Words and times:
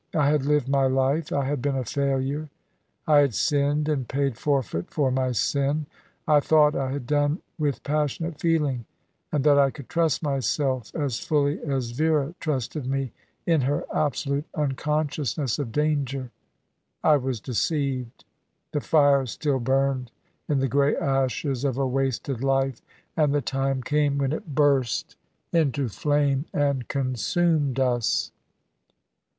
I 0.15 0.31
had 0.31 0.47
lived 0.47 0.67
my 0.67 0.87
life; 0.87 1.31
I 1.31 1.45
had 1.45 1.61
been 1.61 1.75
a 1.75 1.85
failure. 1.85 2.49
I 3.05 3.19
had 3.19 3.35
sinned, 3.35 3.87
and 3.87 4.07
paid 4.09 4.35
forfeit 4.35 4.89
for 4.89 5.11
my 5.11 5.31
sin. 5.31 5.85
I 6.27 6.39
thought 6.39 6.75
I 6.75 6.91
had 6.91 7.05
done 7.05 7.43
with 7.59 7.83
passionate 7.83 8.39
feeling; 8.41 8.85
and 9.31 9.43
that 9.43 9.59
I 9.59 9.69
could 9.69 9.89
trust 9.89 10.23
myself 10.23 10.91
as 10.95 11.19
fully 11.19 11.61
as 11.61 11.91
Vera 11.91 12.33
trusted 12.39 12.87
me, 12.87 13.11
in 13.45 13.61
her 13.61 13.85
absolute 13.93 14.45
unconsciousness 14.55 15.59
of 15.59 15.71
danger. 15.71 16.31
I 17.03 17.17
was 17.17 17.39
deceived. 17.39 18.25
The 18.71 18.81
fire 18.81 19.27
still 19.27 19.59
burned 19.59 20.11
in 20.49 20.57
the 20.57 20.67
grey 20.67 20.95
ashes 20.95 21.63
of 21.63 21.77
a 21.77 21.85
wasted 21.85 22.43
life, 22.43 22.81
and 23.15 23.35
the 23.35 23.41
time 23.43 23.83
came 23.83 24.17
when 24.17 24.31
it 24.33 24.55
burst 24.55 25.15
into 25.53 25.89
flame 25.89 26.45
and 26.55 26.87
consumed 26.87 27.79
us." 27.79 28.31